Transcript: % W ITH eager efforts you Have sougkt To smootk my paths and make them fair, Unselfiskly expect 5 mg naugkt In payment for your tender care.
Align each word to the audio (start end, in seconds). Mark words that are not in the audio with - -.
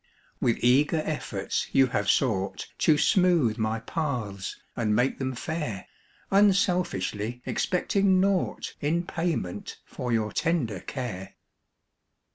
% 0.01 0.41
W 0.41 0.55
ITH 0.57 0.63
eager 0.63 1.03
efforts 1.05 1.67
you 1.73 1.85
Have 1.85 2.07
sougkt 2.07 2.75
To 2.79 2.95
smootk 2.95 3.59
my 3.59 3.81
paths 3.81 4.59
and 4.75 4.95
make 4.95 5.19
them 5.19 5.35
fair, 5.35 5.85
Unselfiskly 6.31 7.43
expect 7.45 7.93
5 7.93 8.01
mg 8.05 8.19
naugkt 8.19 8.73
In 8.81 9.05
payment 9.05 9.79
for 9.85 10.11
your 10.11 10.31
tender 10.33 10.79
care. 10.79 11.35